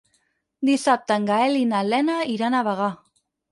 Dissabte 0.69 1.17
en 1.21 1.27
Gaël 1.29 1.59
i 1.61 1.69
na 1.75 1.83
Lena 1.91 2.17
iran 2.39 2.59
a 2.59 2.65
Bagà. 2.71 2.91